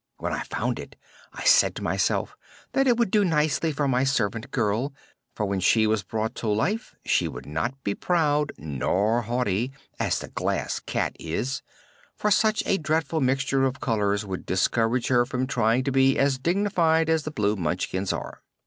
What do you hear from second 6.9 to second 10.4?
she would not be proud nor haughty, as the